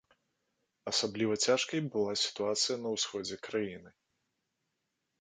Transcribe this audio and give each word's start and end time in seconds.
Асабліва 0.91 1.33
цяжкай 1.51 1.81
была 1.97 2.13
сітуацыя 2.23 2.75
на 2.87 2.97
ўсходзе 2.97 3.35
краіны. 3.49 3.89